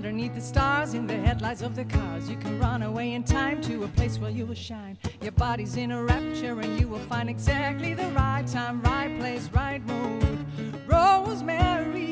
beneath 0.00 0.34
the 0.34 0.40
stars 0.40 0.94
in 0.94 1.06
the 1.06 1.16
headlights 1.16 1.62
of 1.62 1.74
the 1.74 1.84
cars. 1.84 2.28
You 2.28 2.36
can 2.36 2.58
run 2.58 2.82
away 2.82 3.14
in 3.14 3.24
time 3.24 3.60
to 3.62 3.84
a 3.84 3.88
place 3.88 4.18
where 4.18 4.30
you 4.30 4.46
will 4.46 4.54
shine. 4.54 4.98
Your 5.22 5.32
body's 5.32 5.76
in 5.76 5.90
a 5.90 6.02
rapture 6.02 6.60
and 6.60 6.78
you 6.78 6.88
will 6.88 6.98
find 7.00 7.28
exactly 7.28 7.94
the 7.94 8.08
right 8.08 8.46
time, 8.46 8.80
right 8.82 9.18
place, 9.18 9.48
right 9.52 9.84
mood. 9.86 10.44
Rosemary, 10.86 12.10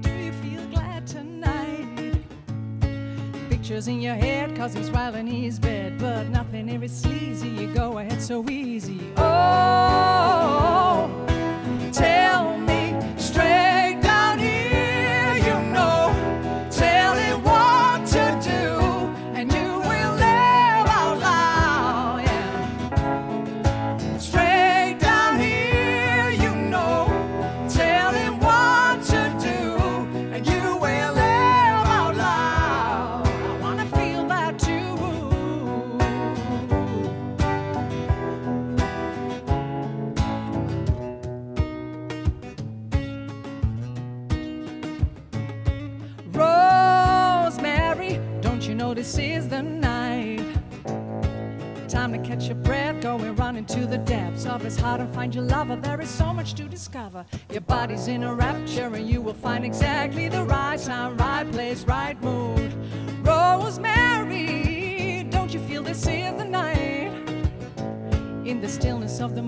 do 0.00 0.10
you 0.10 0.32
feel 0.32 0.64
glad 0.66 1.06
tonight? 1.06 2.16
Pictures 3.50 3.88
in 3.88 4.00
your 4.00 4.14
head, 4.14 4.54
cause 4.56 4.74
he's 4.74 4.90
wild 4.90 5.16
in 5.16 5.26
his 5.26 5.58
bed, 5.58 5.98
but 5.98 6.28
nothing 6.28 6.70
ever 6.70 6.88
sleazy. 6.88 7.48
You 7.48 7.74
go 7.74 7.98
ahead 7.98 8.20
so 8.22 8.44
easy. 8.48 9.00
Oh, 9.16 9.55
this 49.06 49.18
is 49.18 49.48
the 49.48 49.62
night? 49.62 50.42
Time 51.88 52.12
to 52.12 52.18
catch 52.18 52.46
your 52.46 52.56
breath, 52.56 53.00
going 53.00 53.36
running 53.36 53.64
to 53.66 53.86
the 53.86 53.98
depths 53.98 54.46
of 54.46 54.62
his 54.62 54.76
heart 54.76 55.00
and 55.00 55.14
find 55.14 55.32
your 55.32 55.44
lover. 55.44 55.76
There 55.76 56.00
is 56.00 56.10
so 56.10 56.34
much 56.34 56.54
to 56.54 56.64
discover. 56.64 57.24
Your 57.52 57.60
body's 57.60 58.08
in 58.08 58.24
a 58.24 58.34
rapture, 58.34 58.92
and 58.96 59.08
you 59.08 59.20
will 59.20 59.34
find 59.34 59.64
exactly 59.64 60.28
the 60.28 60.42
right 60.42 60.80
time, 60.80 61.16
right 61.18 61.48
place, 61.52 61.84
right 61.84 62.20
mood. 62.20 62.74
Rosemary, 63.22 65.22
don't 65.30 65.54
you 65.54 65.60
feel 65.60 65.84
this 65.84 66.04
is 66.08 66.34
the 66.34 66.44
night? 66.44 67.12
In 68.44 68.60
the 68.60 68.68
stillness 68.68 69.20
of 69.20 69.36
the 69.36 69.42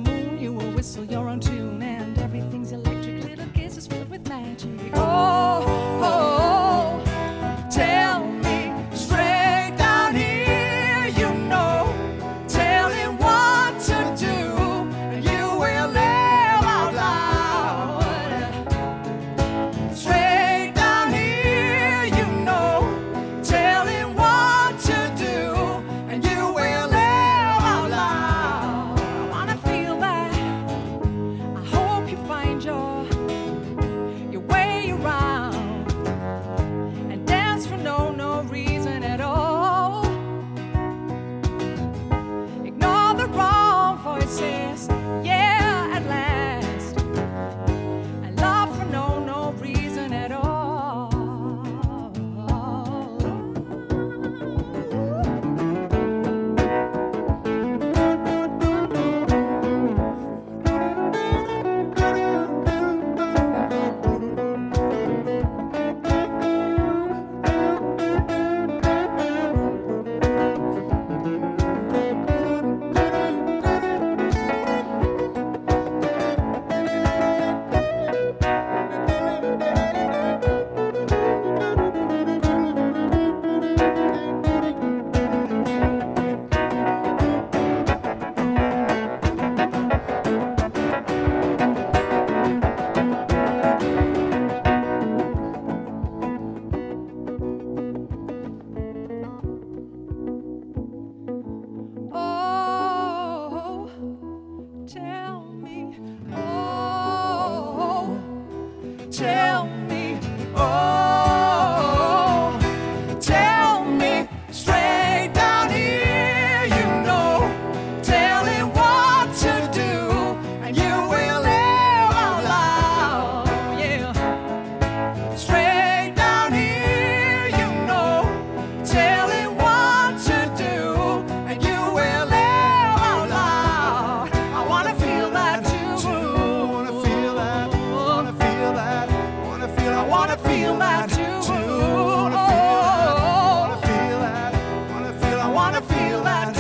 wanna 145.70 145.82
feel 145.82 146.23
that. 146.23 146.57